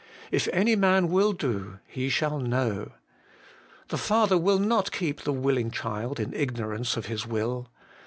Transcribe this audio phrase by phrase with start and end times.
[0.31, 2.93] 'If any man will do, he shall know.'
[3.89, 7.69] The Father will not keep the willing child in ignorance of His will.